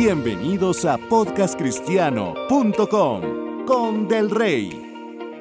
[0.00, 4.70] Bienvenidos a podcastcristiano.com con Del Rey.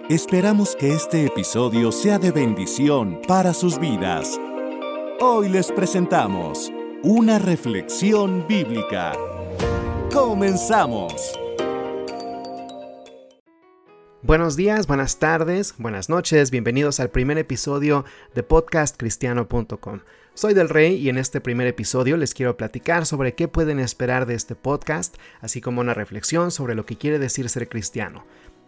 [0.10, 4.42] Esperamos que este episodio sea de bendición para sus vidas.
[5.20, 6.74] Hoy les presentamos
[7.04, 9.12] una reflexión bíblica.
[10.12, 11.38] Comenzamos.
[14.28, 18.04] Buenos días, buenas tardes, buenas noches, bienvenidos al primer episodio
[18.36, 20.02] de podcastcristiano.com.
[20.34, 24.26] Soy Del Rey y en este primer episodio les quiero platicar sobre qué pueden esperar
[24.26, 28.26] de este podcast, así como una reflexión sobre lo que quiere decir ser cristiano.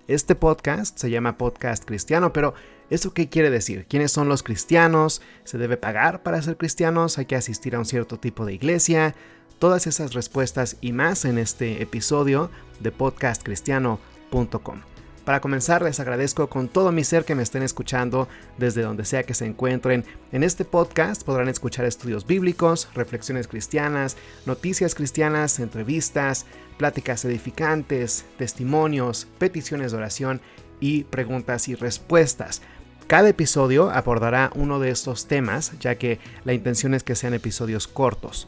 [0.08, 2.54] Este podcast se llama Podcast Cristiano, pero
[2.90, 3.86] ¿eso qué quiere decir?
[3.90, 5.22] ¿Quiénes son los cristianos?
[5.44, 7.18] ¿Se debe pagar para ser cristianos?
[7.18, 9.14] ¿Hay que asistir a un cierto tipo de iglesia?
[9.60, 14.84] Todas esas respuestas y más en este episodio de podcastcristiano.com.
[15.26, 19.24] Para comenzar, les agradezco con todo mi ser que me estén escuchando desde donde sea
[19.24, 20.04] que se encuentren.
[20.32, 26.46] En este podcast podrán escuchar estudios bíblicos, reflexiones cristianas, noticias cristianas, entrevistas,
[26.78, 30.42] pláticas edificantes, testimonios, peticiones de oración
[30.80, 32.62] y preguntas y respuestas.
[33.08, 37.88] Cada episodio abordará uno de estos temas, ya que la intención es que sean episodios
[37.88, 38.48] cortos.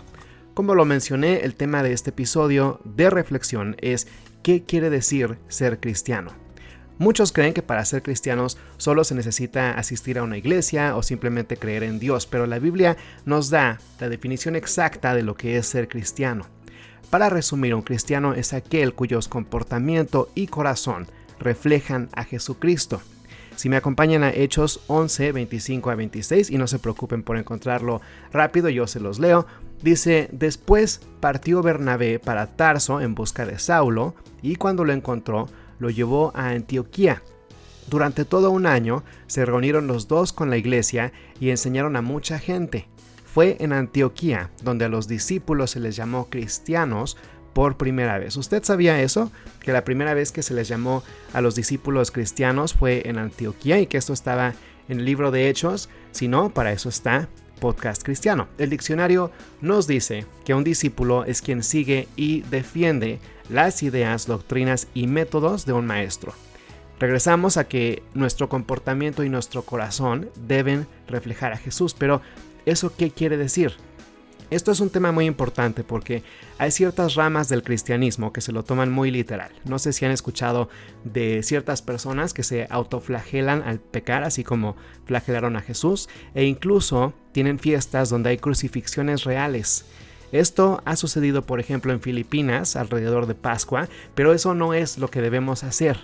[0.54, 4.08] Como lo mencioné, el tema de este episodio de reflexión es
[4.44, 6.41] ¿qué quiere decir ser cristiano?
[7.02, 11.58] Muchos creen que para ser cristianos solo se necesita asistir a una iglesia o simplemente
[11.58, 15.66] creer en Dios, pero la Biblia nos da la definición exacta de lo que es
[15.66, 16.46] ser cristiano.
[17.10, 21.08] Para resumir, un cristiano es aquel cuyos comportamiento y corazón
[21.40, 23.02] reflejan a Jesucristo.
[23.56, 28.00] Si me acompañan a Hechos 11, 25 a 26 y no se preocupen por encontrarlo
[28.32, 29.48] rápido, yo se los leo.
[29.82, 35.50] Dice, después partió Bernabé para Tarso en busca de Saulo y cuando lo encontró,
[35.82, 37.24] lo llevó a Antioquía.
[37.90, 42.40] Durante todo un año se reunieron los dos con la iglesia y enseñaron a mucha
[42.40, 42.88] gente.
[43.26, 47.18] Fue en Antioquía donde a los discípulos se les llamó cristianos
[47.54, 48.38] por primera vez.
[48.38, 49.32] ¿Usted sabía eso?
[49.60, 53.80] Que la primera vez que se les llamó a los discípulos cristianos fue en Antioquía
[53.80, 54.54] y que esto estaba
[54.88, 55.90] en el libro de Hechos.
[56.12, 57.28] Si no, para eso está
[57.60, 58.48] podcast cristiano.
[58.58, 59.32] El diccionario
[59.62, 63.20] nos dice que un discípulo es quien sigue y defiende
[63.52, 66.34] las ideas, doctrinas y métodos de un maestro.
[67.00, 72.22] Regresamos a que nuestro comportamiento y nuestro corazón deben reflejar a Jesús, pero
[72.66, 73.74] ¿eso qué quiere decir?
[74.52, 76.24] Esto es un tema muy importante porque
[76.58, 79.50] hay ciertas ramas del cristianismo que se lo toman muy literal.
[79.64, 80.68] No sé si han escuchado
[81.06, 84.76] de ciertas personas que se autoflagelan al pecar, así como
[85.06, 89.86] flagelaron a Jesús, e incluso tienen fiestas donde hay crucifixiones reales.
[90.32, 95.10] Esto ha sucedido, por ejemplo, en Filipinas alrededor de Pascua, pero eso no es lo
[95.10, 96.00] que debemos hacer.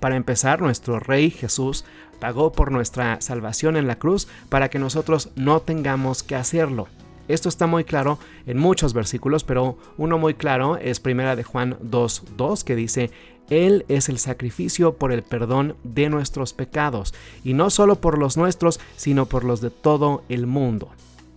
[0.00, 1.84] Para empezar, nuestro Rey Jesús
[2.20, 6.88] pagó por nuestra salvación en la cruz para que nosotros no tengamos que hacerlo.
[7.28, 11.78] Esto está muy claro en muchos versículos, pero uno muy claro es primera de Juan
[11.80, 13.10] 2:2 que dice,
[13.48, 18.36] él es el sacrificio por el perdón de nuestros pecados, y no solo por los
[18.36, 20.90] nuestros, sino por los de todo el mundo.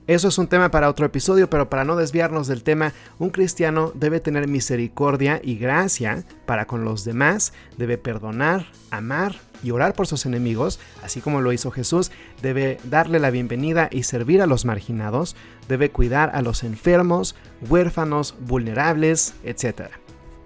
[0.07, 3.91] Eso es un tema para otro episodio, pero para no desviarnos del tema, un cristiano
[3.95, 10.05] debe tener misericordia y gracia para con los demás, debe perdonar, amar y orar por
[10.05, 12.11] sus enemigos, así como lo hizo Jesús,
[12.43, 15.35] debe darle la bienvenida y servir a los marginados,
[15.67, 17.35] debe cuidar a los enfermos,
[17.67, 19.89] huérfanos, vulnerables, etc.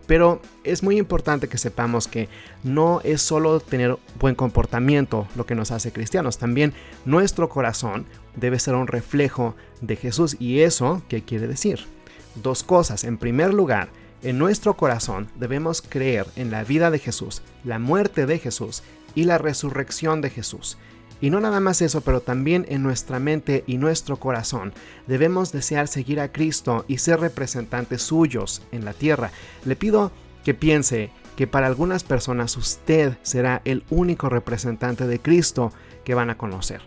[0.10, 2.30] Pero es muy importante que sepamos que
[2.64, 6.74] no es solo tener buen comportamiento lo que nos hace cristianos, también
[7.06, 10.36] nuestro corazón debe ser un reflejo de Jesús.
[10.40, 11.86] ¿Y eso qué quiere decir?
[12.34, 13.04] Dos cosas.
[13.04, 13.90] En primer lugar,
[14.24, 18.82] en nuestro corazón debemos creer en la vida de Jesús, la muerte de Jesús
[19.14, 20.80] y la resurrección de Jesús.
[21.22, 24.74] Y no nada más eso, pero también en nuestra mente y nuestro corazón
[25.08, 29.32] debemos desear seguir a Cristo y ser representantes suyos en la tierra.
[29.66, 30.12] Le pido
[30.44, 35.72] que piense que para algunas personas usted será el único representante de Cristo
[36.04, 36.82] que van a conocer.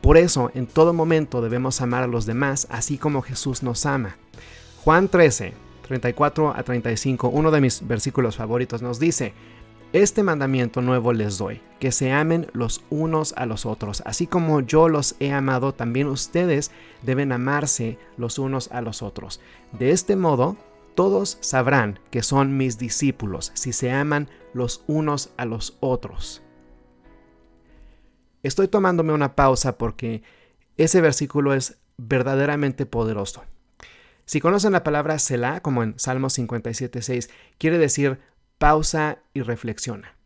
[0.00, 4.16] Por eso, en todo momento debemos amar a los demás así como Jesús nos ama.
[4.84, 5.54] Juan 13,
[5.86, 9.32] 34 a 35, uno de mis versículos favoritos, nos dice,
[9.94, 14.60] Este mandamiento nuevo les doy, que se amen los unos a los otros, así como
[14.60, 19.40] yo los he amado, también ustedes deben amarse los unos a los otros.
[19.70, 20.56] De este modo,
[20.96, 26.42] todos sabrán que son mis discípulos si se aman los unos a los otros.
[28.42, 30.24] Estoy tomándome una pausa porque
[30.76, 33.44] ese versículo es verdaderamente poderoso.
[34.24, 38.18] Si conocen la palabra Selah, como en Salmos 57.6, quiere decir
[38.58, 40.16] pausa y reflexiona.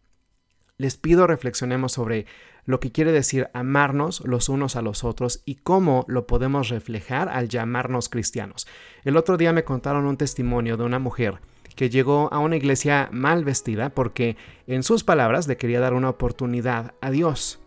[0.77, 2.27] Les pido reflexionemos sobre
[2.65, 7.29] lo que quiere decir amarnos los unos a los otros y cómo lo podemos reflejar
[7.31, 8.67] al llamarnos cristianos.
[9.05, 11.41] El otro día me contaron un testimonio de una mujer
[11.75, 14.37] que llegó a una iglesia mal vestida porque,
[14.67, 17.61] en sus palabras, le quería dar una oportunidad a Dios.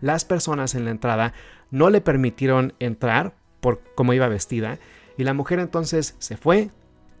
[0.00, 1.32] Las personas en la entrada
[1.70, 4.78] no le permitieron entrar por cómo iba vestida
[5.16, 6.70] y la mujer entonces se fue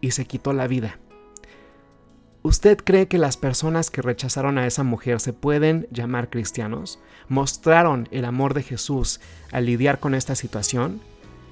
[0.00, 0.98] y se quitó la vida.
[2.44, 6.98] ¿Usted cree que las personas que rechazaron a esa mujer se pueden llamar cristianos?
[7.28, 9.20] ¿Mostraron el amor de Jesús
[9.52, 11.00] al lidiar con esta situación?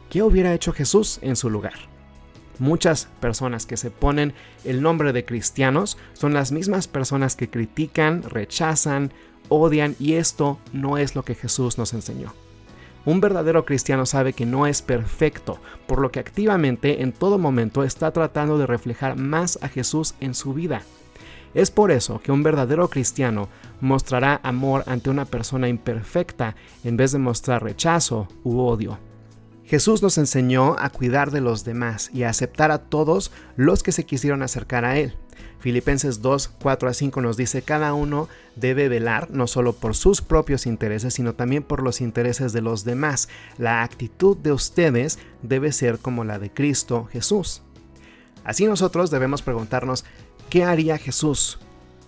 [0.08, 1.75] ¿Qué hubiera hecho Jesús en su lugar?
[2.58, 4.34] Muchas personas que se ponen
[4.64, 9.12] el nombre de cristianos son las mismas personas que critican, rechazan,
[9.48, 12.34] odian y esto no es lo que Jesús nos enseñó.
[13.05, 17.82] Un verdadero cristiano sabe que no es perfecto, por lo que activamente en todo momento
[17.82, 20.82] está tratando de reflejar más a Jesús en su vida.
[21.55, 23.49] Es por eso que un verdadero cristiano
[23.81, 26.55] mostrará amor ante una persona imperfecta
[26.85, 28.99] en vez de mostrar rechazo u odio.
[29.64, 33.93] Jesús nos enseñó a cuidar de los demás y a aceptar a todos los que
[33.93, 35.17] se quisieron acercar a Él.
[35.58, 40.22] Filipenses 2, 4 a 5 nos dice, cada uno debe velar no solo por sus
[40.22, 43.28] propios intereses, sino también por los intereses de los demás.
[43.58, 47.62] La actitud de ustedes debe ser como la de Cristo Jesús.
[48.44, 50.04] Así nosotros debemos preguntarnos,
[50.48, 51.58] ¿qué haría Jesús?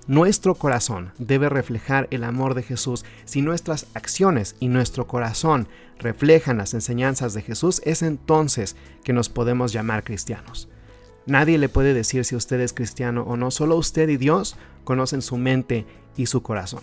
[0.09, 3.05] Nuestro corazón debe reflejar el amor de Jesús.
[3.25, 5.69] Si nuestras acciones y nuestro corazón
[5.99, 8.75] reflejan las enseñanzas de Jesús, es entonces
[9.05, 10.69] que nos podemos llamar cristianos.
[11.27, 15.23] Nadie le puede decir si usted es cristiano o no, solo usted y Dios conocen
[15.23, 15.87] su mente
[16.17, 16.83] y su corazón.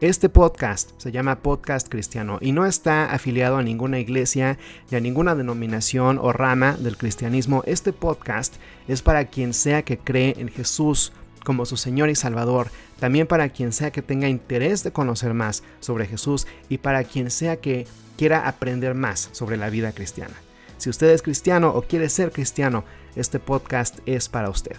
[0.00, 4.58] Este podcast se llama Podcast Cristiano y no está afiliado a ninguna iglesia
[4.90, 7.62] ni a ninguna denominación o rama del cristianismo.
[7.66, 8.56] Este podcast
[8.88, 11.12] es para quien sea que cree en Jesús
[11.44, 15.62] como su Señor y Salvador, también para quien sea que tenga interés de conocer más
[15.80, 17.86] sobre Jesús y para quien sea que
[18.18, 20.34] quiera aprender más sobre la vida cristiana.
[20.78, 22.84] Si usted es cristiano o quiere ser cristiano,
[23.14, 24.76] este podcast es para usted.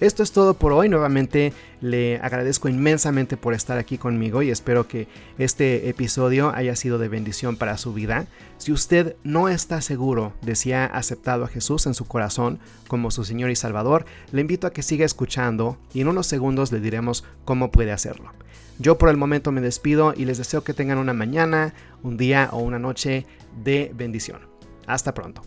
[0.00, 0.88] Esto es todo por hoy.
[0.88, 1.52] Nuevamente
[1.82, 7.08] le agradezco inmensamente por estar aquí conmigo y espero que este episodio haya sido de
[7.08, 8.26] bendición para su vida.
[8.56, 13.10] Si usted no está seguro de si ha aceptado a Jesús en su corazón como
[13.10, 16.80] su Señor y Salvador, le invito a que siga escuchando y en unos segundos le
[16.80, 18.32] diremos cómo puede hacerlo.
[18.78, 22.48] Yo por el momento me despido y les deseo que tengan una mañana, un día
[22.52, 23.26] o una noche
[23.62, 24.49] de bendición.
[24.90, 25.40] Hasta pronto.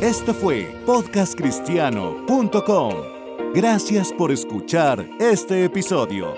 [0.00, 2.94] Esto fue podcastcristiano.com.
[3.52, 6.34] Gracias por escuchar este episodio.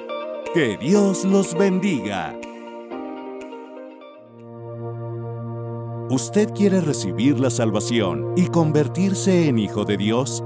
[0.55, 2.35] Que Dios los bendiga.
[6.09, 10.43] ¿Usted quiere recibir la salvación y convertirse en hijo de Dios?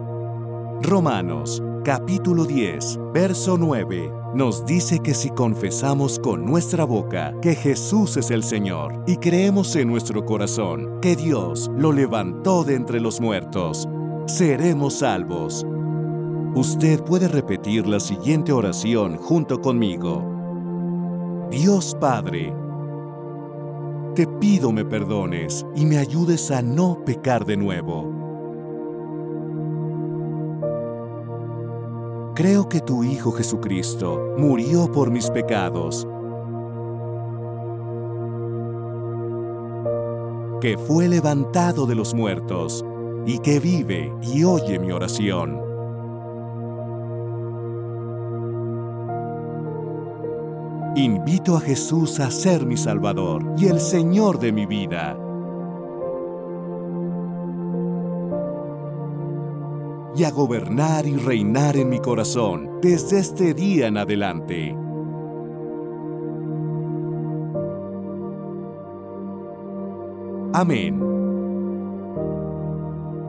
[0.82, 8.18] Romanos capítulo 10, verso 9 nos dice que si confesamos con nuestra boca que Jesús
[8.18, 13.18] es el Señor y creemos en nuestro corazón que Dios lo levantó de entre los
[13.18, 13.88] muertos,
[14.26, 15.66] seremos salvos.
[16.54, 20.22] Usted puede repetir la siguiente oración junto conmigo.
[21.50, 22.52] Dios Padre,
[24.14, 28.15] te pido me perdones y me ayudes a no pecar de nuevo
[32.36, 36.06] Creo que tu Hijo Jesucristo murió por mis pecados,
[40.60, 42.84] que fue levantado de los muertos
[43.24, 45.62] y que vive y oye mi oración.
[50.94, 55.16] Invito a Jesús a ser mi Salvador y el Señor de mi vida.
[60.16, 64.74] Y a gobernar y reinar en mi corazón desde este día en adelante.
[70.54, 71.02] Amén.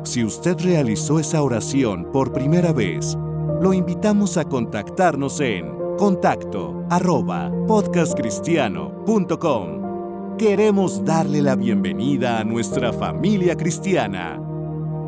[0.03, 3.17] Si usted realizó esa oración por primera vez,
[3.62, 10.38] lo invitamos a contactarnos en contacto arroba podcastcristiano.com.
[10.38, 14.47] Queremos darle la bienvenida a nuestra familia cristiana.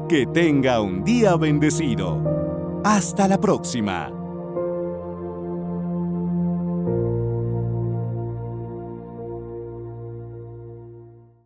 [0.09, 2.81] Que tenga un día bendecido.
[2.83, 4.18] Hasta la próxima.